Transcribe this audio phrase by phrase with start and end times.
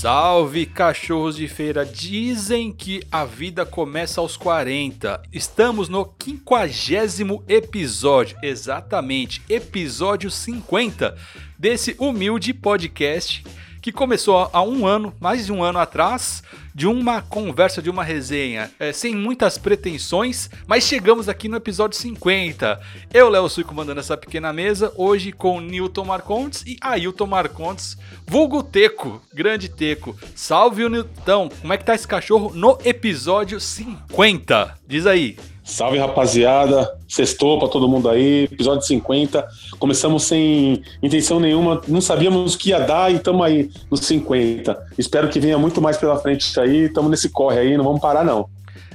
[0.00, 1.84] Salve cachorros de feira!
[1.84, 5.22] Dizem que a vida começa aos 40.
[5.30, 11.14] Estamos no quinquagésimo episódio, exatamente, episódio 50
[11.58, 13.44] desse humilde podcast
[13.80, 16.42] que começou há um ano, mais de um ano atrás,
[16.74, 21.98] de uma conversa, de uma resenha, é, sem muitas pretensões, mas chegamos aqui no episódio
[21.98, 22.80] 50.
[23.12, 27.96] Eu, Léo Sui, comandando essa pequena mesa, hoje com Newton Marcontes e Ailton Marcontes,
[28.26, 30.16] vulgo Teco, grande Teco.
[30.34, 34.78] Salve o Newton, como é que tá esse cachorro no episódio 50?
[34.86, 35.36] Diz aí.
[35.62, 39.46] Salve rapaziada, sextou pra todo mundo aí, episódio 50.
[39.78, 44.88] Começamos sem intenção nenhuma, não sabíamos o que ia dar e estamos aí nos 50.
[44.98, 48.24] Espero que venha muito mais pela frente aí, estamos nesse corre aí, não vamos parar
[48.24, 48.48] não.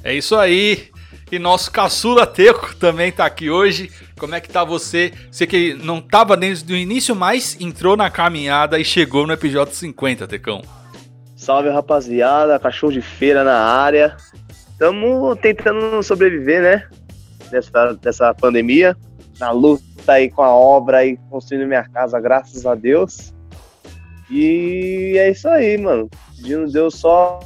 [0.03, 0.89] É isso aí.
[1.31, 3.89] E nosso caçula Teco também tá aqui hoje.
[4.17, 5.11] Como é que tá você?
[5.31, 9.73] Você que não tava desde o início, mas entrou na caminhada e chegou no episódio
[9.73, 10.61] 50, Tecão.
[11.35, 14.15] Salve rapaziada, cachorro de feira na área.
[14.75, 16.87] Estamos tentando sobreviver, né?
[17.49, 18.95] Dessa, dessa pandemia.
[19.39, 23.33] Na luta aí com a obra e construindo minha casa, graças a Deus.
[24.29, 26.09] E é isso aí, mano.
[26.35, 27.39] Pedindo Deus só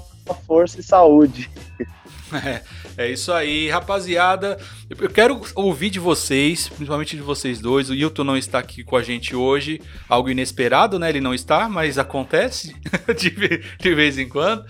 [0.48, 1.50] força e saúde.
[2.32, 2.62] É,
[3.06, 4.60] é isso aí, rapaziada.
[4.88, 7.90] Eu quero ouvir de vocês, principalmente de vocês dois.
[7.90, 11.10] O Hilton não está aqui com a gente hoje, algo inesperado, né?
[11.10, 12.76] Ele não está, mas acontece
[13.18, 14.64] de, vez em quando.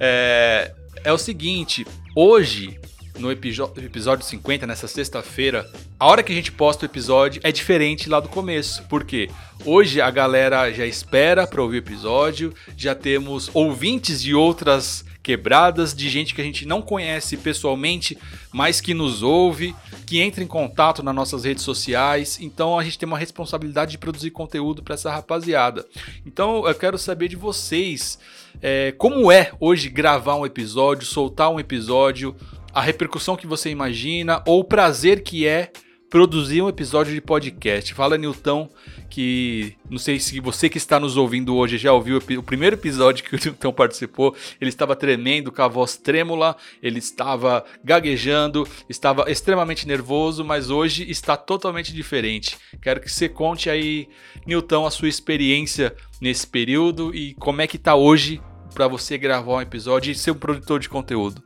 [0.00, 0.72] É,
[1.04, 2.78] é o seguinte: hoje,
[3.18, 8.08] no episódio 50, nessa sexta-feira, a hora que a gente posta o episódio é diferente
[8.08, 8.82] lá do começo.
[8.84, 9.30] Por quê?
[9.64, 15.94] Hoje a galera já espera para ouvir o episódio, já temos ouvintes de outras quebradas,
[15.94, 18.18] de gente que a gente não conhece pessoalmente,
[18.52, 19.74] mas que nos ouve,
[20.06, 22.38] que entra em contato nas nossas redes sociais.
[22.40, 25.86] Então a gente tem uma responsabilidade de produzir conteúdo para essa rapaziada.
[26.26, 28.18] Então eu quero saber de vocês
[28.60, 32.34] é, como é hoje gravar um episódio, soltar um episódio,
[32.72, 35.70] a repercussão que você imagina ou o prazer que é
[36.12, 37.94] produzir um episódio de podcast.
[37.94, 38.68] Fala, Nilton,
[39.08, 43.24] que não sei se você que está nos ouvindo hoje já ouviu o primeiro episódio
[43.24, 44.36] que o Nilton participou.
[44.60, 51.10] Ele estava tremendo, com a voz trêmula, ele estava gaguejando, estava extremamente nervoso, mas hoje
[51.10, 52.58] está totalmente diferente.
[52.82, 54.06] Quero que você conte aí,
[54.46, 58.38] Nilton, a sua experiência nesse período e como é que está hoje
[58.74, 61.42] para você gravar um episódio e ser um produtor de conteúdo.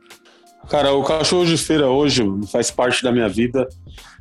[0.69, 3.67] Cara, o cachorro de feira hoje faz parte da minha vida,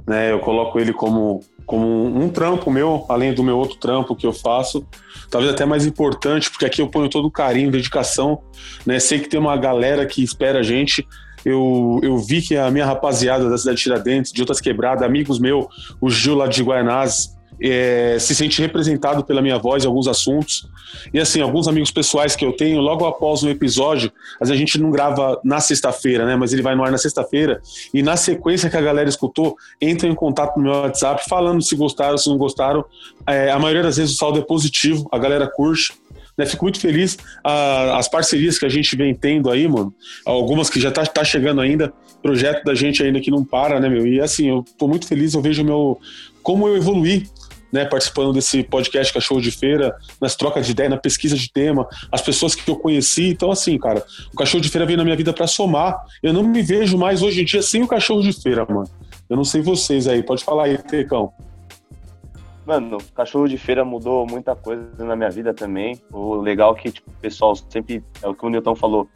[0.06, 0.30] né?
[0.30, 4.32] Eu coloco ele como, como um trampo meu, além do meu outro trampo que eu
[4.32, 4.86] faço.
[5.28, 8.40] Talvez até mais importante, porque aqui eu ponho todo o carinho, dedicação,
[8.86, 9.00] né?
[9.00, 11.06] Sei que tem uma galera que espera a gente.
[11.44, 15.40] Eu, eu vi que a minha rapaziada da cidade de Tiradentes, de outras quebradas, amigos
[15.40, 15.66] meus,
[16.00, 20.68] o Gil lá de Guaianazes, é, se sente representado pela minha voz em alguns assuntos.
[21.12, 24.78] E assim, alguns amigos pessoais que eu tenho, logo após um episódio, vezes a gente
[24.78, 26.36] não grava na sexta-feira, né?
[26.36, 27.60] Mas ele vai no ar na sexta-feira,
[27.92, 31.74] e na sequência que a galera escutou, entra em contato no meu WhatsApp falando se
[31.74, 32.84] gostaram, se não gostaram.
[33.26, 35.92] É, a maioria das vezes o saldo é positivo, a galera curte.
[36.36, 37.16] Né, fico muito feliz.
[37.42, 41.62] As parcerias que a gente vem tendo aí, mano, algumas que já tá, tá chegando
[41.62, 44.06] ainda, projeto da gente ainda que não para, né, meu?
[44.06, 45.98] E assim, eu tô muito feliz, eu vejo meu
[46.42, 47.26] como eu evoluí
[47.76, 51.86] né, participando desse podcast Cachorro de Feira, nas trocas de ideia, na pesquisa de tema,
[52.10, 53.28] as pessoas que eu conheci.
[53.28, 55.94] Então, assim, cara, o Cachorro de Feira veio na minha vida para somar.
[56.22, 58.88] Eu não me vejo mais hoje em dia sem o Cachorro de Feira, mano.
[59.28, 61.32] Eu não sei vocês aí, pode falar aí, Tecão.
[62.64, 66.00] Mano, o cachorro de feira mudou muita coisa na minha vida também.
[66.12, 69.08] O legal é que tipo, o pessoal sempre, é o que o Newton falou,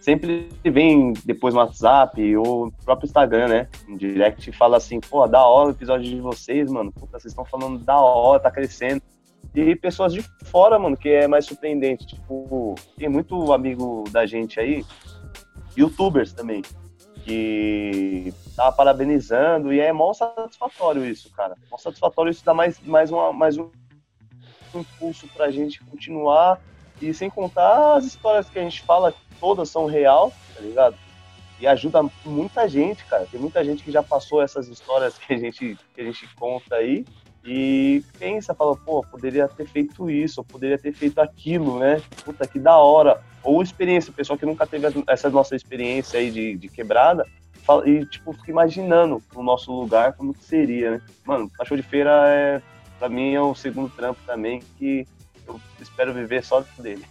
[0.00, 3.68] sempre vem depois no WhatsApp ou no próprio Instagram, né?
[3.86, 6.92] No direct fala assim, pô, da hora o episódio de vocês, mano.
[6.92, 9.02] Puta, vocês estão falando da hora, tá crescendo.
[9.54, 12.06] E pessoas de fora, mano, que é mais surpreendente.
[12.06, 14.84] Tipo, tem muito amigo da gente aí,
[15.76, 16.62] youtubers também,
[17.24, 21.54] que tá parabenizando e é mó satisfatório isso, cara.
[21.70, 23.70] Mó satisfatório isso dá mais, mais, uma, mais um
[24.74, 26.60] impulso pra gente continuar
[27.00, 30.96] e sem contar as histórias que a gente fala todas são real, tá ligado?
[31.60, 33.26] E ajuda muita gente, cara.
[33.30, 36.76] Tem muita gente que já passou essas histórias que a gente, que a gente conta
[36.76, 37.04] aí
[37.44, 42.02] e pensa, fala, pô, poderia ter feito isso, poderia ter feito aquilo, né?
[42.24, 43.22] Puta, que da hora.
[43.42, 47.26] Ou experiência, pessoal que nunca teve essa nossa experiência aí de, de quebrada,
[47.64, 51.02] fala, e, tipo, fica imaginando o nosso lugar, como que seria, né?
[51.24, 52.62] Mano, cachorro de feira é,
[52.98, 55.06] pra mim, é o segundo trampo também, que
[55.48, 57.04] eu espero viver só dele.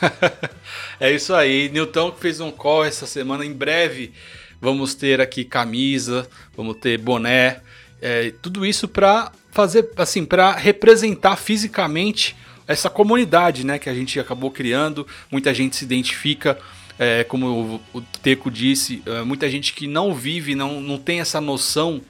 [0.98, 1.68] é isso aí.
[1.68, 3.44] Newton que fez um call essa semana.
[3.44, 4.14] Em breve
[4.60, 7.60] vamos ter aqui camisa, vamos ter boné,
[8.00, 12.36] é, tudo isso para fazer assim, para representar fisicamente
[12.68, 16.58] essa comunidade, né, que a gente acabou criando, muita gente se identifica,
[16.98, 21.40] é, como o, Teco disse, é, muita gente que não vive, não, não tem essa
[21.40, 22.02] noção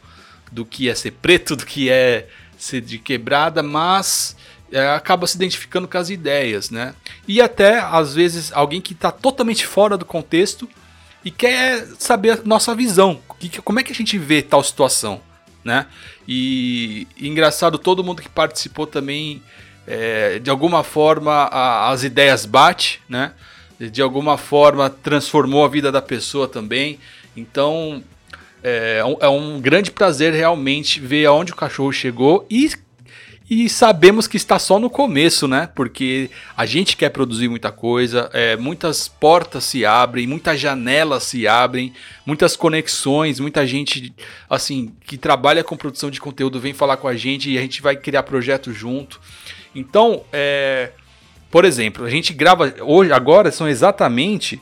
[0.51, 4.35] do que é ser preto, do que é ser de quebrada, mas
[4.71, 6.95] é, acaba se identificando com as ideias, né?
[7.27, 10.69] E até, às vezes, alguém que está totalmente fora do contexto
[11.25, 15.21] e quer saber a nossa visão, que, como é que a gente vê tal situação,
[15.65, 15.87] né?
[16.27, 19.43] E, e engraçado, todo mundo que participou também,
[19.87, 23.33] é, de alguma forma, a, as ideias bate, né?
[23.79, 26.99] De alguma forma transformou a vida da pessoa também.
[27.37, 28.03] Então,
[28.65, 32.71] é, é um grande prazer realmente ver aonde o cachorro chegou e
[33.49, 35.69] e sabemos que está só no começo, né?
[35.73, 41.47] Porque a gente quer produzir muita coisa, é, muitas portas se abrem, muitas janelas se
[41.47, 41.93] abrem,
[42.25, 44.13] muitas conexões, muita gente
[44.51, 47.81] assim que trabalha com produção de conteúdo vem falar com a gente e a gente
[47.81, 49.21] vai criar projetos junto.
[49.73, 50.91] Então, é,
[51.49, 54.61] por exemplo, a gente grava hoje, agora são exatamente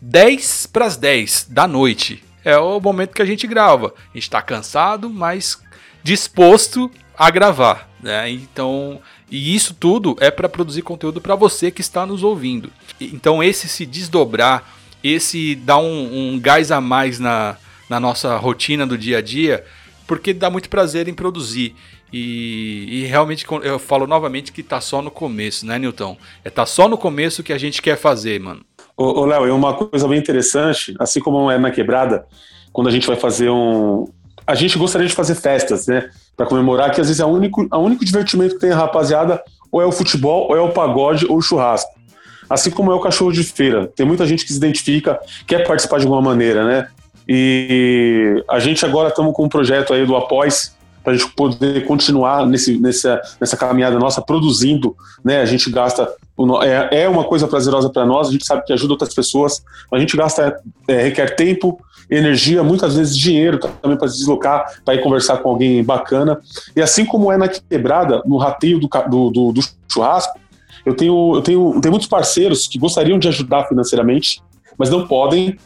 [0.00, 2.24] 10 para as 10 da noite.
[2.44, 3.94] É o momento que a gente grava.
[3.96, 5.60] A gente está cansado, mas
[6.02, 8.30] disposto a gravar, né?
[8.30, 12.70] Então, e isso tudo é para produzir conteúdo para você que está nos ouvindo.
[13.00, 14.64] Então, esse se desdobrar,
[15.02, 17.56] esse dar um, um gás a mais na,
[17.88, 19.64] na nossa rotina do dia a dia,
[20.06, 21.74] porque dá muito prazer em produzir.
[22.12, 26.16] E, e, realmente eu falo novamente que tá só no começo, né, Newton?
[26.44, 28.64] É tá só no começo que a gente quer fazer, mano.
[28.96, 32.24] Ô, ô Léo, é uma coisa bem interessante, assim como é na quebrada,
[32.72, 34.06] quando a gente vai fazer um.
[34.46, 36.08] A gente gostaria de fazer festas, né?
[36.36, 39.42] Para comemorar, que às vezes é o único, a único divertimento que tem a rapaziada,
[39.72, 41.90] ou é o futebol, ou é o pagode, ou o churrasco.
[42.48, 43.90] Assim como é o cachorro de feira.
[43.96, 46.88] Tem muita gente que se identifica, quer participar de alguma maneira, né?
[47.28, 51.84] E a gente agora estamos com um projeto aí do Após, para a gente poder
[51.84, 55.40] continuar nesse, nessa, nessa caminhada nossa, produzindo, né?
[55.40, 56.08] A gente gasta,
[56.62, 59.98] é, é uma coisa prazerosa para nós, a gente sabe que ajuda outras pessoas, a
[59.98, 65.02] gente gasta, é, requer tempo, energia, muitas vezes dinheiro também para se deslocar, para ir
[65.02, 66.40] conversar com alguém bacana.
[66.74, 69.60] E assim como é na quebrada, no rateio do, do, do, do
[69.92, 70.38] churrasco,
[70.84, 74.40] eu tenho, eu tenho, tenho muitos parceiros que gostariam de ajudar financeiramente,
[74.78, 75.58] mas não podem.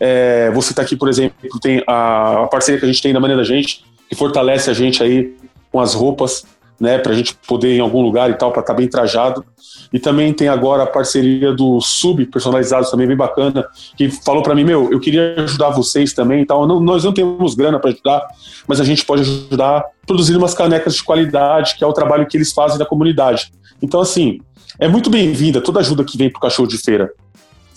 [0.00, 3.20] É, você está aqui, por exemplo, tem a, a, parceria que a gente tem da
[3.20, 5.36] maneira da gente, que fortalece a gente aí
[5.70, 6.44] com as roupas,
[6.80, 8.88] né, para a gente poder ir em algum lugar e tal, para estar tá bem
[8.88, 9.44] trajado.
[9.92, 13.64] E também tem agora a parceria do Sub, personalizados também, bem bacana,
[13.96, 16.66] que falou para mim, meu, eu queria ajudar vocês também e tal.
[16.66, 18.26] Não, nós não temos grana para ajudar,
[18.66, 22.36] mas a gente pode ajudar produzindo umas canecas de qualidade, que é o trabalho que
[22.36, 23.52] eles fazem da comunidade.
[23.80, 24.40] Então, assim,
[24.78, 27.12] é muito bem-vinda toda ajuda que vem pro cachorro de feira.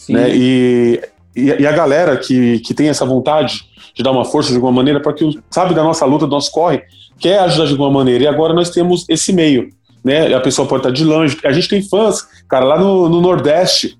[0.09, 0.35] Né?
[0.35, 1.01] E,
[1.37, 3.63] e, e, a galera que, que tem essa vontade
[3.93, 6.51] de dar uma força de alguma maneira, para que sabe da nossa luta, do nosso
[6.51, 6.81] corre,
[7.19, 8.23] quer ajudar de alguma maneira.
[8.23, 9.69] E agora nós temos esse meio,
[10.03, 10.33] né?
[10.33, 11.37] A pessoa pode estar de longe.
[11.45, 13.97] A gente tem fãs, cara, lá no, no Nordeste,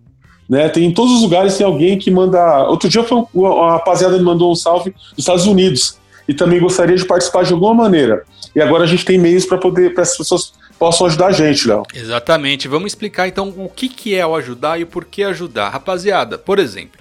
[0.50, 0.68] né?
[0.68, 2.68] Tem em todos os lugares tem alguém que manda.
[2.70, 5.98] Outro dia foi uma rapaziada me mandou um salve dos Estados Unidos
[6.28, 8.24] e também gostaria de participar de alguma maneira.
[8.56, 11.68] E agora a gente tem meios para poder para as pessoas possam ajudar a gente,
[11.68, 11.84] Léo.
[11.94, 12.68] Exatamente.
[12.68, 15.70] Vamos explicar então o que, que é o ajudar e o porquê ajudar.
[15.70, 17.00] Rapaziada, por exemplo,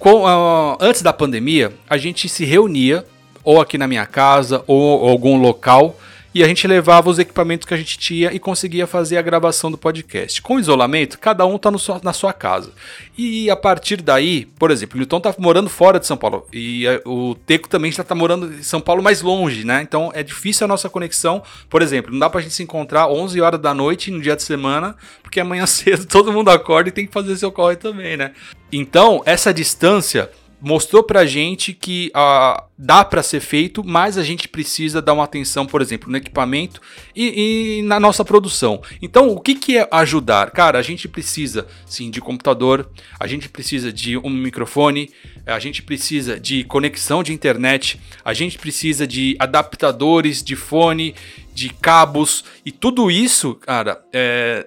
[0.00, 3.04] com, uh, antes da pandemia, a gente se reunia
[3.44, 5.96] ou aqui na minha casa, ou algum local,
[6.34, 9.70] e a gente levava os equipamentos que a gente tinha e conseguia fazer a gravação
[9.70, 10.40] do podcast.
[10.40, 11.70] Com isolamento, cada um está
[12.02, 12.72] na sua casa.
[13.18, 16.84] E a partir daí, por exemplo, o Newton está morando fora de São Paulo e
[17.04, 19.82] o Teco também está morando em São Paulo mais longe, né?
[19.82, 21.42] Então é difícil a nossa conexão.
[21.68, 24.36] Por exemplo, não dá para a gente se encontrar 11 horas da noite no dia
[24.36, 28.16] de semana, porque amanhã cedo todo mundo acorda e tem que fazer seu corre também,
[28.16, 28.32] né?
[28.72, 34.46] Então, essa distância mostrou pra gente que uh, dá para ser feito, mas a gente
[34.48, 36.80] precisa dar uma atenção, por exemplo, no equipamento
[37.16, 38.82] e, e, na nossa produção.
[39.00, 40.50] Então, o que, que é ajudar?
[40.50, 42.88] Cara, a gente precisa sim de computador,
[43.18, 45.10] a gente precisa de um microfone,
[45.46, 51.14] a gente precisa de conexão de internet, a gente precisa de adaptadores de fone,
[51.54, 54.66] de cabos e tudo isso, cara, é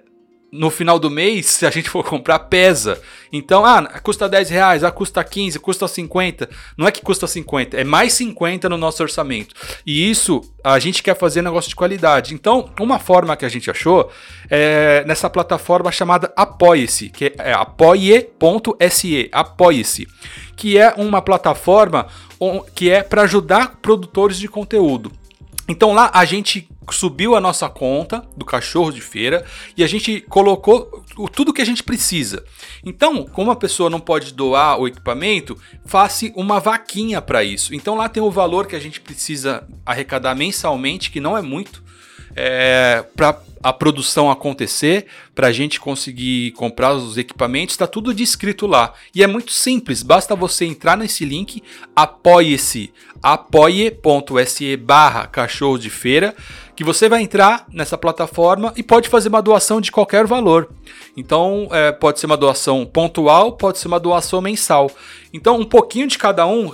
[0.53, 3.01] no final do mês, se a gente for comprar, pesa.
[3.31, 6.47] Então, ah, custa 10 reais, ah, custa 15, custa 50.
[6.77, 9.55] Não é que custa 50, é mais 50 no nosso orçamento.
[9.83, 12.35] E isso a gente quer fazer negócio de qualidade.
[12.35, 14.11] Então, uma forma que a gente achou
[14.47, 20.07] é nessa plataforma chamada Apoie-se, que é apoie.se, Apoie-se,
[20.55, 22.05] que é uma plataforma
[22.75, 25.11] que é para ajudar produtores de conteúdo.
[25.67, 29.45] Então lá a gente subiu a nossa conta do cachorro de feira
[29.77, 32.43] e a gente colocou tudo que a gente precisa.
[32.83, 37.73] Então, como a pessoa não pode doar o equipamento, faça uma vaquinha para isso.
[37.73, 41.82] Então lá tem o valor que a gente precisa arrecadar mensalmente, que não é muito.
[42.35, 48.67] É, para a produção acontecer, para a gente conseguir comprar os equipamentos, está tudo descrito
[48.67, 48.93] lá.
[49.15, 51.63] E é muito simples, basta você entrar nesse link,
[51.95, 56.35] apoie-se, apoie.se barra cachorro de feira,
[56.75, 60.69] que você vai entrar nessa plataforma e pode fazer uma doação de qualquer valor.
[61.15, 64.91] Então, é, pode ser uma doação pontual, pode ser uma doação mensal.
[65.31, 66.73] Então, um pouquinho de cada um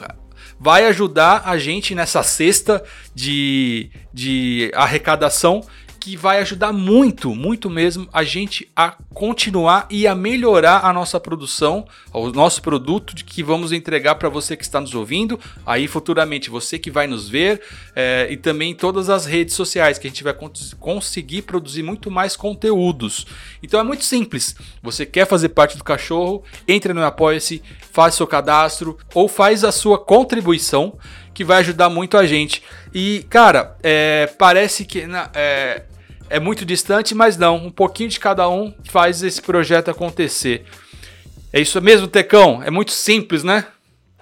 [0.59, 2.83] vai ajudar a gente nessa cesta
[3.15, 5.63] de, de arrecadação
[6.09, 11.19] que vai ajudar muito, muito mesmo a gente a continuar e a melhorar a nossa
[11.19, 15.87] produção, o nosso produto de que vamos entregar para você que está nos ouvindo, aí
[15.87, 17.61] futuramente você que vai nos ver
[17.95, 20.35] é, e também todas as redes sociais que a gente vai
[20.79, 23.27] conseguir produzir muito mais conteúdos.
[23.61, 24.55] Então é muito simples.
[24.81, 26.43] Você quer fazer parte do cachorro?
[26.67, 27.61] Entra no Apoia-se,
[27.91, 30.97] faz seu cadastro ou faz a sua contribuição
[31.35, 32.63] que vai ajudar muito a gente.
[32.93, 35.83] E, cara, é, parece que é,
[36.29, 37.55] é muito distante, mas não.
[37.55, 40.65] Um pouquinho de cada um faz esse projeto acontecer.
[41.51, 42.61] É isso mesmo, Tecão?
[42.63, 43.65] É muito simples, né?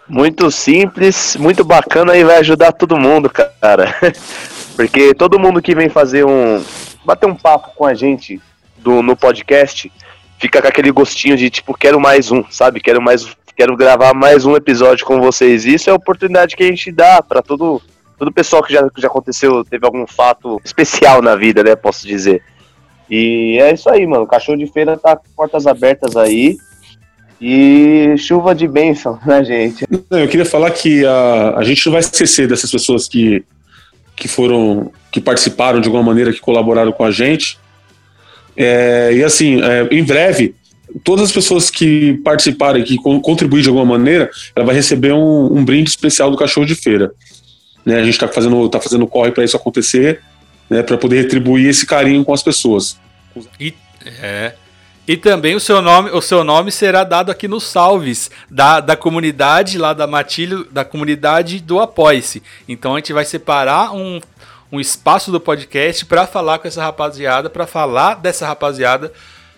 [0.08, 3.94] Muito simples, muito bacana e vai ajudar todo mundo, cara.
[4.76, 6.64] Porque todo mundo que vem fazer um.
[7.04, 8.40] bater um papo com a gente
[8.78, 9.92] do, no podcast
[10.40, 12.80] fica com aquele gostinho de tipo, quero mais um, sabe?
[12.80, 13.28] Quero mais.
[13.56, 15.66] Quero gravar mais um episódio com vocês.
[15.66, 17.82] Isso é a oportunidade que a gente dá para todo
[18.18, 21.76] todo pessoal que já, que já aconteceu, teve algum fato especial na vida, né?
[21.76, 22.42] Posso dizer.
[23.10, 24.24] E é isso aí, mano.
[24.24, 26.58] O cachorro de feira tá com portas abertas aí.
[27.40, 29.86] E chuva de bênção, né, gente?
[30.10, 33.44] Eu queria falar que a, a gente não vai esquecer dessas pessoas que,
[34.16, 37.60] que foram, que participaram de alguma maneira, que colaboraram com a gente.
[38.56, 40.56] É, e assim, é, em breve,
[41.04, 45.64] todas as pessoas que participarem, que contribuírem de alguma maneira, ela vai receber um, um
[45.64, 47.12] brinde especial do cachorro de feira.
[47.88, 47.96] Né?
[47.96, 50.22] A gente está fazendo, tá fazendo corre para isso acontecer,
[50.70, 50.84] né?
[50.84, 53.00] para poder retribuir esse carinho com as pessoas.
[53.58, 53.74] E,
[54.22, 54.52] é,
[55.08, 58.98] e também o seu nome, o seu nome será dado aqui nos salves da, da
[58.98, 62.44] comunidade lá da Matilho, da comunidade do Apoie-se.
[62.68, 64.20] Então a gente vai separar um,
[64.70, 69.14] um espaço do podcast para falar com essa rapaziada, para falar dessa rapaziada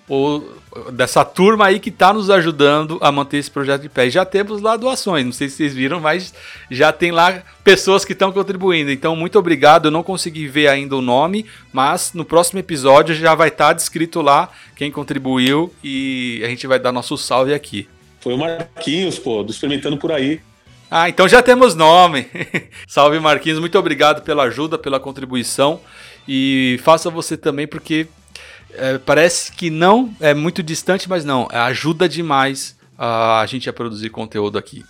[0.10, 0.60] ou
[0.92, 4.08] dessa turma aí que está nos ajudando a manter esse projeto de pé.
[4.08, 6.34] E já temos lá doações, não sei se vocês viram, mas
[6.70, 8.92] já tem lá pessoas que estão contribuindo.
[8.92, 9.86] Então, muito obrigado.
[9.86, 13.74] Eu não consegui ver ainda o nome, mas no próximo episódio já vai estar tá
[13.74, 17.88] descrito lá quem contribuiu e a gente vai dar nosso salve aqui.
[18.20, 20.42] Foi o Marquinhos, pô, do Experimentando por aí.
[20.92, 22.28] Ah, então já temos nome.
[22.88, 25.80] salve Marquinhos, muito obrigado pela ajuda, pela contribuição.
[26.28, 28.08] E faça você também, porque
[28.74, 33.74] é, parece que não é muito distante, mas não, ajuda demais a, a gente a
[33.74, 34.84] produzir conteúdo aqui.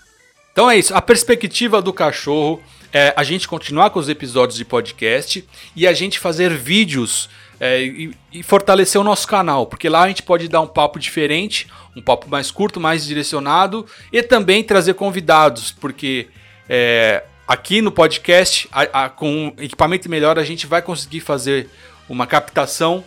[0.52, 4.66] Então é isso, a perspectiva do cachorro é a gente continuar com os episódios de
[4.66, 10.04] podcast e a gente fazer vídeos é, e, e, fortalecer o nosso canal, porque lá
[10.04, 14.64] a gente pode dar um papo diferente, um papo mais curto, mais direcionado e também
[14.64, 16.28] trazer convidados, porque
[16.68, 21.70] é, aqui no podcast, a, a, com equipamento melhor, a gente vai conseguir fazer
[22.08, 23.04] uma captação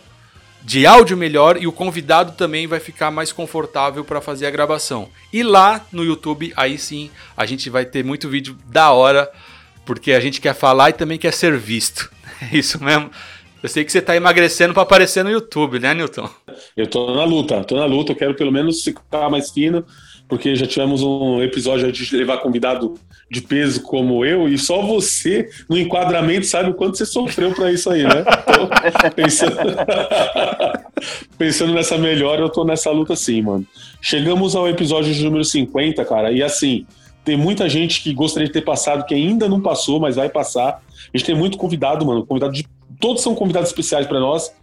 [0.63, 5.09] de áudio melhor e o convidado também vai ficar mais confortável para fazer a gravação.
[5.31, 9.29] E lá no YouTube, aí sim, a gente vai ter muito vídeo da hora,
[9.85, 12.09] porque a gente quer falar e também quer ser visto.
[12.41, 13.11] É isso mesmo.
[13.61, 16.29] Eu sei que você está emagrecendo para aparecer no YouTube, né, Newton?
[16.75, 19.85] Eu tô na luta, tô na luta, eu quero pelo menos ficar mais fino,
[20.27, 22.95] porque já tivemos um episódio de levar convidado
[23.29, 27.71] de peso como eu, e só você, no enquadramento, sabe o quanto você sofreu para
[27.71, 28.23] isso aí, né?
[28.41, 28.69] Então,
[29.15, 29.57] pensando...
[31.37, 33.65] pensando nessa melhora, eu tô nessa luta sim, mano.
[34.01, 36.85] Chegamos ao episódio de número 50, cara, e assim,
[37.23, 40.81] tem muita gente que gostaria de ter passado, que ainda não passou, mas vai passar.
[41.13, 42.25] A gente tem muito convidado, mano.
[42.25, 42.65] Convidado de.
[42.99, 44.53] Todos são convidados especiais para nós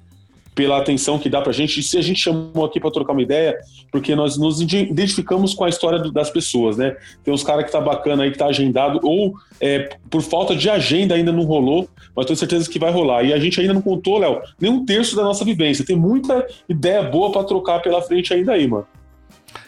[0.55, 1.81] pela atenção que dá pra gente.
[1.81, 3.59] E se a gente chamou aqui para trocar uma ideia,
[3.91, 6.97] porque nós nos identificamos com a história das pessoas, né?
[7.25, 10.69] Tem uns caras que tá bacana aí, que tá agendado, ou é, por falta de
[10.69, 13.23] agenda ainda não rolou, mas tenho certeza que vai rolar.
[13.23, 15.85] E a gente ainda não contou, Léo, nem um terço da nossa vivência.
[15.85, 18.87] Tem muita ideia boa para trocar pela frente ainda aí, mano.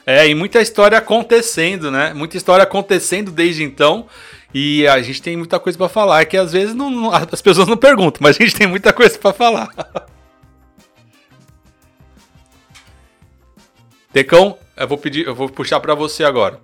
[0.07, 2.13] É, e muita história acontecendo, né?
[2.13, 4.07] Muita história acontecendo desde então.
[4.55, 6.23] E a gente tem muita coisa para falar.
[6.23, 9.19] É que às vezes não, as pessoas não perguntam, mas a gente tem muita coisa
[9.19, 9.71] para falar.
[14.13, 16.61] Tecão, eu vou pedir, eu vou puxar para você agora.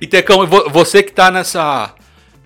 [0.00, 1.94] E Tecão, você que tá nessa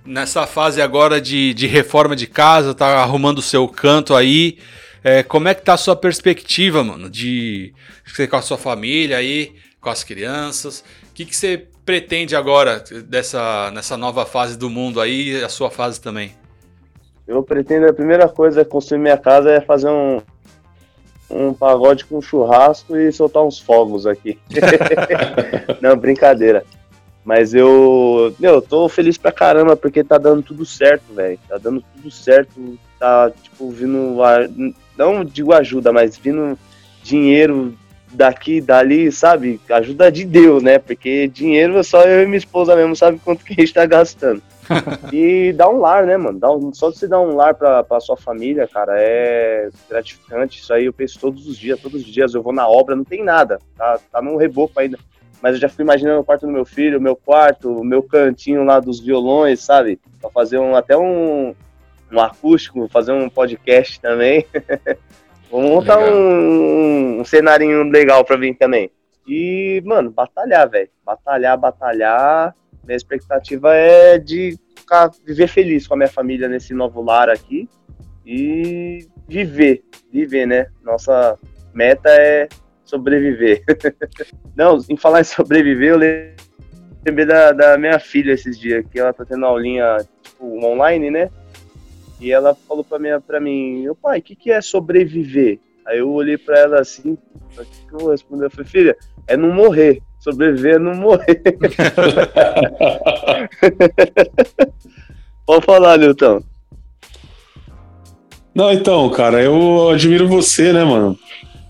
[0.04, 4.58] nessa fase agora de, de reforma de casa, tá arrumando o seu canto aí,
[5.04, 7.72] é, como é que tá a sua perspectiva, mano, de
[8.04, 10.84] você com a sua família aí, com as crianças?
[11.10, 15.70] O que, que você pretende agora dessa nessa nova fase do mundo aí, a sua
[15.70, 16.34] fase também?
[17.26, 20.20] Eu pretendo, a primeira coisa é construir minha casa é fazer um,
[21.30, 24.38] um pagode com churrasco e soltar uns fogos aqui.
[25.80, 26.64] Não, brincadeira.
[27.24, 31.38] Mas eu, meu, tô feliz pra caramba porque tá dando tudo certo, velho.
[31.48, 32.78] Tá dando tudo certo.
[32.98, 34.16] Tá, tipo, vindo.
[34.96, 36.58] Não digo ajuda, mas vindo
[37.02, 37.74] dinheiro
[38.12, 39.60] daqui, dali, sabe?
[39.70, 40.78] Ajuda de Deus, né?
[40.78, 43.86] Porque dinheiro é só eu e minha esposa mesmo sabe quanto que a gente tá
[43.86, 44.42] gastando.
[45.12, 46.38] e dá um lar, né, mano?
[46.38, 50.60] Dá um, só de você dar um lar pra, pra sua família, cara, é gratificante.
[50.60, 53.04] Isso aí eu penso todos os dias, todos os dias eu vou na obra, não
[53.04, 54.98] tem nada, tá, tá num reboco ainda.
[55.42, 58.02] Mas eu já fui imaginando o quarto do meu filho, o meu quarto, o meu
[58.02, 59.98] cantinho lá dos violões, sabe?
[60.20, 61.54] Pra fazer um, até um,
[62.12, 64.46] um acústico, fazer um podcast também.
[65.50, 68.90] Vamos montar um, um cenarinho legal pra vir também.
[69.26, 70.90] E, mano, batalhar, velho.
[71.04, 77.02] Batalhar, batalhar minha expectativa é de ficar, viver feliz com a minha família nesse novo
[77.02, 77.68] lar aqui
[78.24, 79.82] e viver,
[80.12, 80.66] viver, né?
[80.82, 81.38] Nossa
[81.72, 82.48] meta é
[82.84, 83.62] sobreviver.
[84.56, 89.12] Não, em falar em sobreviver, eu lembrei da, da minha filha esses dias, que ela
[89.12, 91.30] tá tendo aulinha tipo, online, né?
[92.20, 95.58] E ela falou pra, minha, pra mim, meu pai, o que, que é sobreviver?
[95.86, 97.16] Aí eu olhei pra ela assim,
[97.56, 98.46] o que eu vou responder?
[98.46, 98.96] Eu falei, filha,
[99.26, 100.02] é não morrer.
[100.20, 101.42] Sobreviver não morrer.
[105.46, 106.40] Pode falar, Nilton.
[108.54, 111.18] Não, então, cara, eu admiro você, né, mano?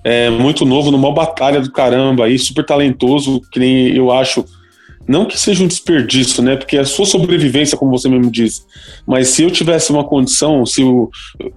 [0.02, 4.45] É muito novo, numa batalha do caramba aí, super talentoso, que nem eu acho
[5.11, 6.55] não que seja um desperdício, né?
[6.55, 8.62] Porque é a sua sobrevivência, como você mesmo disse.
[9.05, 11.11] Mas se eu tivesse uma condição, se o,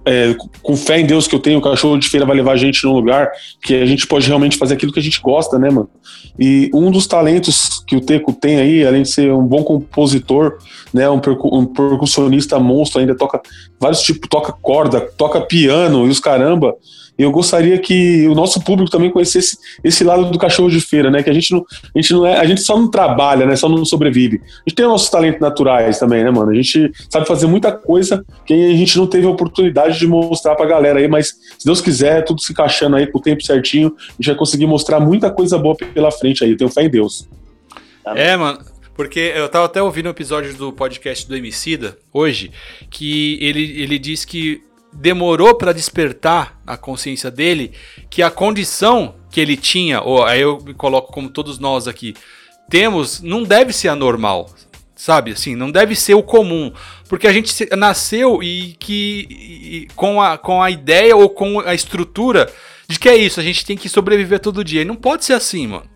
[0.04, 2.56] é, com fé em Deus que eu tenho, o cachorro de feira vai levar a
[2.56, 3.30] gente num lugar
[3.62, 5.88] que a gente pode realmente fazer aquilo que a gente gosta, né, mano?
[6.36, 10.58] E um dos talentos que o Teco tem aí, além de ser um bom compositor,
[10.92, 13.40] né, um, percu um percussionista monstro, ainda toca
[13.78, 16.74] vários tipos, toca corda, toca piano e os caramba
[17.16, 21.22] eu gostaria que o nosso público também conhecesse esse lado do cachorro de feira, né?
[21.22, 23.54] Que a gente não, a gente não é, a gente só não trabalha, né?
[23.54, 24.40] Só não sobrevive.
[24.44, 26.50] A gente tem nossos talentos naturais também, né, mano?
[26.50, 30.56] A gente sabe fazer muita coisa que a gente não teve a oportunidade de mostrar
[30.56, 33.94] pra galera aí, mas se Deus quiser, tudo se encaixando aí com o tempo certinho,
[33.96, 36.50] a gente vai conseguir mostrar muita coisa boa pela frente aí.
[36.50, 37.28] Eu tenho fé em Deus.
[38.06, 38.58] É, mano.
[38.94, 42.52] Porque eu tava até ouvindo um episódio do podcast do Emicida hoje,
[42.88, 44.62] que ele, ele diz que
[44.94, 47.72] demorou para despertar a consciência dele
[48.08, 52.14] que a condição que ele tinha, ou aí eu me coloco como todos nós aqui,
[52.68, 54.48] temos, não deve ser anormal,
[54.94, 55.32] sabe?
[55.32, 56.72] Assim, não deve ser o comum,
[57.08, 61.74] porque a gente nasceu e que e, com, a, com a ideia ou com a
[61.74, 62.50] estrutura
[62.88, 64.82] de que é isso, a gente tem que sobreviver todo dia.
[64.82, 65.86] E não pode ser assim, mano.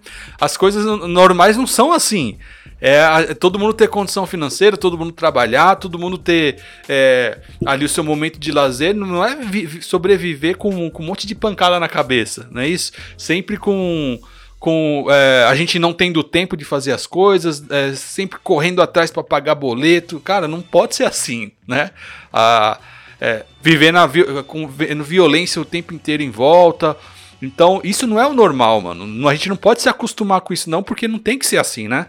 [0.40, 2.38] As coisas normais não são assim.
[2.80, 7.88] É, todo mundo ter condição financeira, todo mundo trabalhar, todo mundo ter é, ali o
[7.88, 9.36] seu momento de lazer, não é
[9.80, 12.92] sobreviver com, com um monte de pancada na cabeça, não é isso?
[13.16, 14.18] Sempre com
[14.60, 19.08] com é, a gente não tendo tempo de fazer as coisas, é, sempre correndo atrás
[19.08, 21.90] para pagar boleto, cara, não pode ser assim, né?
[22.32, 22.78] A,
[23.20, 24.08] é, viver na,
[24.46, 26.96] com violência o tempo inteiro em volta.
[27.40, 29.28] Então, isso não é o normal, mano.
[29.28, 31.86] A gente não pode se acostumar com isso, não, porque não tem que ser assim,
[31.86, 32.06] né?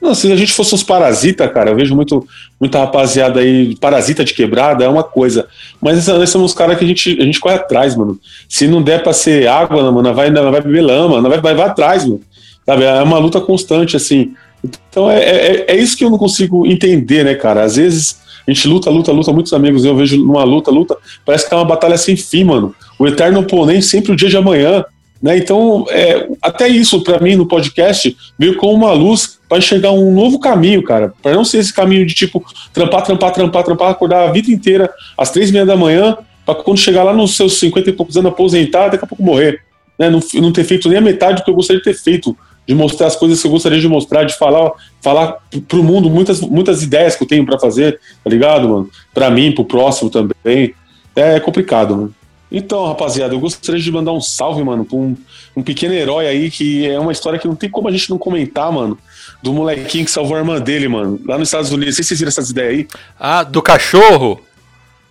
[0.00, 2.28] Não, se a gente fosse uns parasita, cara, eu vejo muito,
[2.60, 5.48] muita rapaziada aí, parasita de quebrada, é uma coisa.
[5.80, 8.20] Mas nós somos caras que a gente, a gente corre atrás, mano.
[8.46, 12.04] Se não der pra ser água, mano, vai, vai beber lama, vai, vai, vai atrás,
[12.04, 12.20] mano.
[12.66, 12.84] Sabe?
[12.84, 14.34] É uma luta constante, assim.
[14.62, 17.62] Então é, é, é isso que eu não consigo entender, né, cara?
[17.62, 21.48] Às vezes a gente luta, luta, luta, muitos amigos eu vejo numa luta, luta, parece
[21.48, 22.74] que é uma batalha sem fim, mano.
[22.98, 24.84] O eterno oponente sempre o dia de amanhã.
[25.22, 25.38] Né?
[25.38, 30.12] Então, é, até isso, para mim, no podcast, veio com uma luz para enxergar um
[30.12, 31.14] novo caminho, cara.
[31.22, 34.90] Para não ser esse caminho de tipo, trampar, trampar, trampar, trampar, acordar a vida inteira
[35.16, 38.16] às três e meia da manhã, para quando chegar lá nos seus 50 e poucos
[38.18, 39.62] anos aposentar, daqui a pouco morrer.
[39.98, 40.10] Né?
[40.10, 42.36] Não, não ter feito nem a metade do que eu gostaria de ter feito.
[42.66, 44.72] De mostrar as coisas que eu gostaria de mostrar, de falar,
[45.02, 45.36] falar
[45.68, 48.90] pro mundo muitas, muitas ideias que eu tenho para fazer, tá ligado, mano?
[49.12, 50.74] Pra mim, pro próximo também.
[51.14, 52.14] É complicado, mano.
[52.50, 55.16] Então, rapaziada, eu gostaria de mandar um salve, mano, pra um,
[55.56, 58.16] um pequeno herói aí, que é uma história que não tem como a gente não
[58.16, 58.96] comentar, mano.
[59.42, 61.94] Do molequinho que salvou a irmã dele, mano, lá nos Estados Unidos.
[61.94, 62.88] Não sei se vocês viram essas ideias aí.
[63.18, 64.40] Ah, do cachorro?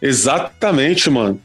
[0.01, 1.39] Exatamente, mano.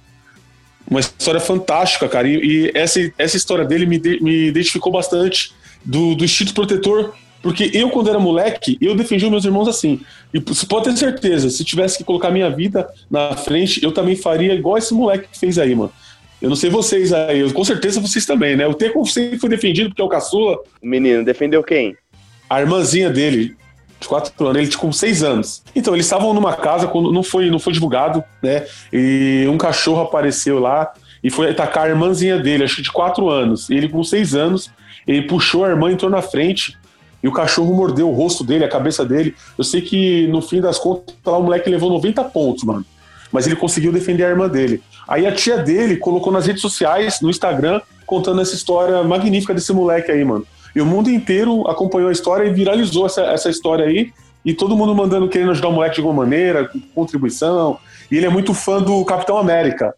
[0.89, 2.29] Uma história fantástica, cara.
[2.29, 5.53] E, e essa, essa história dele me, de, me identificou bastante
[5.85, 10.01] do, do instinto protetor porque eu, quando era moleque, eu defendia os meus irmãos assim.
[10.35, 14.17] E você pode ter certeza, se tivesse que colocar minha vida na frente, eu também
[14.17, 15.93] faria igual esse moleque que fez aí, mano.
[16.41, 18.67] Eu não sei vocês aí, eu, com certeza vocês também, né?
[18.67, 20.59] O Teco sempre foi defendido porque é o caçula.
[20.83, 21.97] O menino defendeu quem?
[22.49, 23.57] A irmãzinha dele.
[24.01, 25.61] De quatro anos, ele tinha com seis anos.
[25.75, 28.65] Então, eles estavam numa casa, quando não foi, não foi divulgado, né?
[28.93, 33.29] E um cachorro apareceu lá e foi atacar a irmãzinha dele, acho que de quatro
[33.29, 33.69] anos.
[33.69, 34.71] E ele, com seis anos,
[35.09, 36.77] ele puxou a irmã, entrou na frente
[37.23, 39.35] e o cachorro mordeu o rosto dele, a cabeça dele.
[39.57, 42.85] Eu sei que no fim das contas, lá o moleque levou 90 pontos, mano.
[43.33, 44.83] Mas ele conseguiu defender a irmã dele.
[45.09, 49.73] Aí a tia dele colocou nas redes sociais, no Instagram, contando essa história magnífica desse
[49.73, 50.47] moleque aí, mano.
[50.77, 54.13] E o mundo inteiro acompanhou a história e viralizou essa, essa história aí.
[54.45, 57.79] E todo mundo mandando, querendo ajudar o moleque de alguma maneira, com contribuição.
[58.11, 59.95] E ele é muito fã do Capitão América.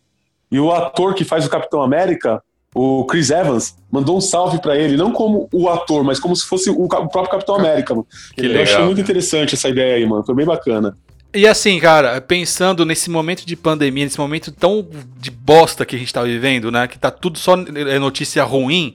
[0.51, 2.43] E o ator que faz o Capitão América,
[2.75, 6.47] o Chris Evans, mandou um salve para ele, não como o ator, mas como se
[6.47, 7.95] fosse o, próprio Capitão América.
[7.95, 8.07] Mano.
[8.35, 10.25] Que eu achei muito interessante essa ideia aí, mano.
[10.25, 10.97] Foi bem bacana.
[11.33, 14.87] E assim, cara, pensando nesse momento de pandemia, nesse momento tão
[15.19, 16.89] de bosta que a gente tá vivendo, né?
[16.89, 18.95] Que tá tudo só é notícia ruim.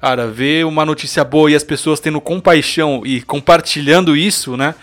[0.00, 4.74] Cara, ver uma notícia boa e as pessoas tendo compaixão e compartilhando isso, né?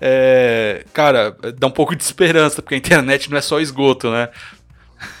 [0.00, 4.28] É, cara, dá um pouco de esperança, porque a internet não é só esgoto, né?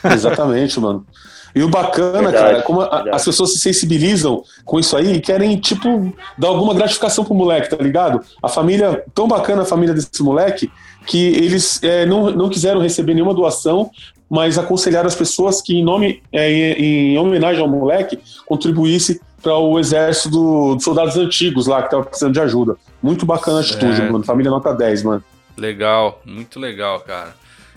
[0.04, 1.06] Exatamente, mano.
[1.54, 5.14] E o bacana, verdade, cara, é como a, as pessoas se sensibilizam com isso aí
[5.14, 8.20] e querem, tipo, dar alguma gratificação pro moleque, tá ligado?
[8.42, 10.70] A família, tão bacana a família desse moleque,
[11.06, 13.90] que eles é, não, não quiseram receber nenhuma doação,
[14.30, 19.58] mas aconselharam as pessoas que, em nome, é, em, em homenagem ao moleque, contribuísse para
[19.58, 22.76] o exército do, dos soldados antigos lá, que tava precisando de ajuda.
[23.02, 24.24] Muito bacana a atitude, mano.
[24.24, 25.24] Família nota 10, mano.
[25.58, 27.34] Legal, muito legal, cara.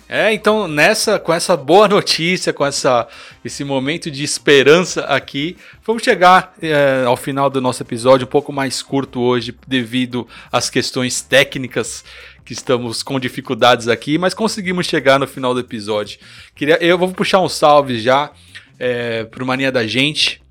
[0.08, 3.08] É, então nessa, com essa boa notícia, com essa,
[3.44, 8.54] esse momento de esperança aqui, vamos chegar é, ao final do nosso episódio um pouco
[8.54, 12.04] mais curto hoje, devido às questões técnicas
[12.46, 16.20] que estamos com dificuldades aqui, mas conseguimos chegar no final do episódio.
[16.54, 18.32] Queria, eu vou puxar um salve já
[18.78, 20.42] é, para o Mania da Gente,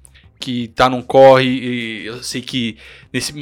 [0.41, 2.77] que tá num corre, e eu sei que
[3.13, 3.33] nesse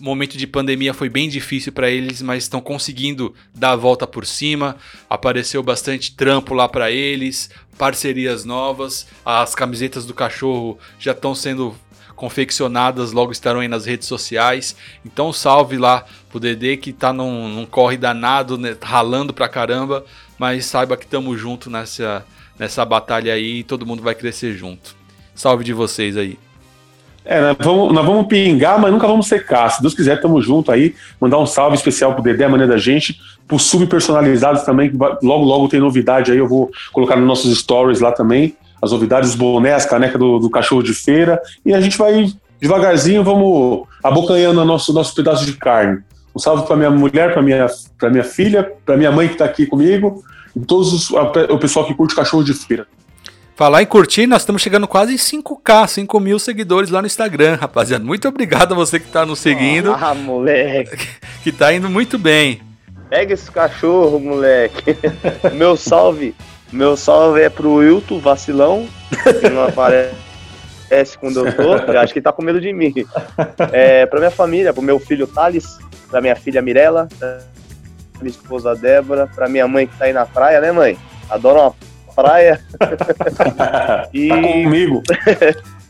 [0.00, 4.26] momento de pandemia foi bem difícil para eles, mas estão conseguindo dar a volta por
[4.26, 4.76] cima.
[5.08, 9.06] Apareceu bastante trampo lá para eles, parcerias novas.
[9.24, 11.76] As camisetas do cachorro já estão sendo
[12.20, 14.76] confeccionadas, logo estarão aí nas redes sociais.
[15.04, 20.04] Então salve lá pro Dedê que tá num, num corre danado, né, ralando pra caramba,
[20.38, 22.26] mas saiba que estamos junto nessa,
[22.58, 24.94] nessa batalha aí e todo mundo vai crescer junto.
[25.34, 26.38] Salve de vocês aí.
[27.24, 29.68] É, nós vamos, nós vamos pingar, mas nunca vamos secar.
[29.70, 30.94] Se Deus quiser, tamo junto aí.
[31.20, 33.20] Mandar um salve especial pro Dedé, maneira da gente.
[33.46, 36.38] Pro subpersonalizados também, que logo, logo tem novidade aí.
[36.38, 38.56] Eu vou colocar nos nossos stories lá também.
[38.80, 41.40] As novidades, os bonés, caneca do, do cachorro de feira.
[41.64, 46.00] E a gente vai devagarzinho, vamos abocanhando o nosso, nosso pedaço de carne.
[46.34, 47.66] Um salve para minha mulher, para minha,
[47.98, 50.22] pra minha filha, para minha mãe que está aqui comigo,
[50.54, 52.86] e todos os, o pessoal que curte cachorro de feira.
[53.60, 57.56] Falar em curtir, nós estamos chegando quase em 5K, 5 mil seguidores lá no Instagram,
[57.56, 58.02] rapaziada.
[58.02, 59.92] Muito obrigado a você que está nos seguindo.
[59.92, 61.06] Ah, moleque.
[61.44, 62.62] Que está indo muito bem.
[63.10, 64.96] Pega esse cachorro, moleque.
[65.52, 66.34] meu salve.
[66.72, 68.88] Meu salve é pro Wilton, vacilão,
[69.42, 71.76] que não aparece quando eu tô.
[71.76, 72.94] Eu acho que tá com medo de mim.
[73.72, 77.40] É, pra minha família, pro meu filho Thales, pra minha filha Mirella, pra
[78.22, 80.96] minha esposa Débora, pra minha mãe que tá aí na praia, né, mãe?
[81.28, 81.89] Adoro uma
[82.20, 82.60] praia.
[84.12, 84.28] e...
[84.28, 85.02] Tá comigo.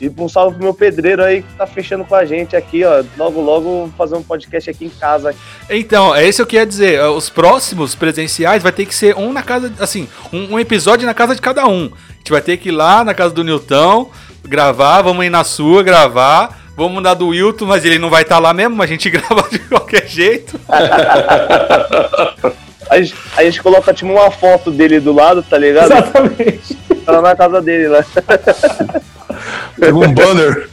[0.00, 3.04] e um salve pro meu pedreiro aí que tá fechando com a gente aqui, ó.
[3.16, 5.34] Logo, logo fazer um podcast aqui em casa.
[5.70, 7.00] Então, é isso que eu queria dizer.
[7.02, 11.14] Os próximos presenciais vai ter que ser um na casa, assim, um, um episódio na
[11.14, 11.90] casa de cada um.
[12.10, 14.10] A gente vai ter que ir lá na casa do Nilton,
[14.44, 16.62] gravar, vamos ir na sua gravar.
[16.74, 19.46] Vamos mudar do Wilton, mas ele não vai estar tá lá mesmo, a gente grava
[19.50, 20.58] de qualquer jeito.
[22.92, 25.92] A gente, a gente coloca tipo uma foto dele do lado, tá ligado?
[25.92, 26.76] Exatamente.
[27.06, 28.04] Tá na casa dele lá.
[29.80, 30.68] Pega um banner.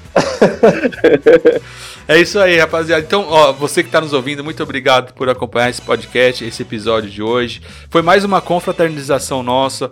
[2.10, 3.03] É isso aí, rapaziada.
[3.03, 7.08] Então, ó, você que está nos ouvindo, muito obrigado por acompanhar esse podcast, esse episódio
[7.08, 7.62] de hoje.
[7.88, 9.91] Foi mais uma confraternização nossa.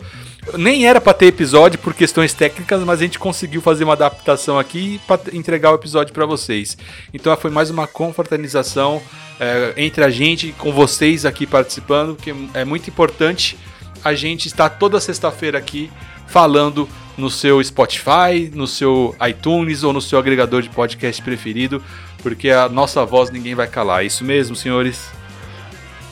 [0.56, 4.58] Nem era para ter episódio por questões técnicas, mas a gente conseguiu fazer uma adaptação
[4.58, 6.78] aqui para entregar o episódio para vocês.
[7.14, 9.02] Então, foi mais uma confraternização
[9.40, 13.58] é, entre a gente, com vocês aqui participando, que é muito importante
[14.04, 15.90] a gente estar toda sexta-feira aqui
[16.28, 21.82] falando no seu Spotify, no seu iTunes ou no seu agregador de podcast preferido,
[22.22, 24.04] porque a nossa voz ninguém vai calar.
[24.04, 25.10] É isso mesmo, senhores?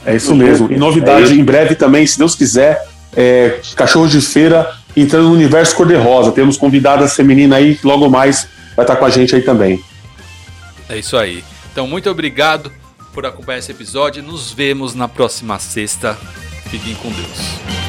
[0.06, 0.72] É isso mesmo.
[0.72, 5.34] E novidade é em breve também, se Deus quiser, é, Cachorro de Feira entrando no
[5.34, 6.32] universo cor-de-rosa.
[6.32, 9.84] Temos convidadas femininas aí, logo mais vai estar com a gente aí também.
[10.90, 11.44] É isso aí.
[11.72, 12.72] Então, muito obrigado
[13.14, 14.22] por acompanhar esse episódio.
[14.22, 16.18] Nos vemos na próxima sexta.
[16.70, 17.85] Fiquem com Deus.